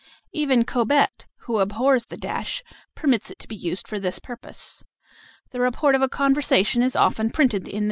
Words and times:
Even 0.31 0.63
Cobbett, 0.65 1.27
who 1.41 1.59
abhors 1.59 2.07
the 2.07 2.17
dash, 2.17 2.63
permits 2.95 3.29
it 3.29 3.37
to 3.37 3.47
be 3.47 3.55
used 3.55 3.87
for 3.87 3.99
this 3.99 4.17
purpose. 4.17 4.83
The 5.51 5.59
report 5.61 5.93
of 5.93 6.01
a 6.01 6.09
conversation 6.09 6.81
is 6.81 6.95
often 6.95 7.29
printed 7.29 7.67
in 7.67 7.73
this 7.73 7.73
way. 7.73 7.79